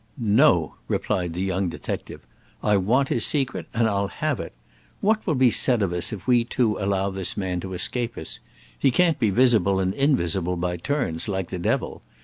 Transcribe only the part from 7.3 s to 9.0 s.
man to escape us? He